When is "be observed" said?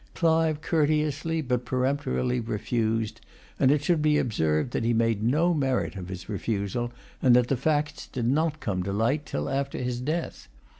4.01-4.71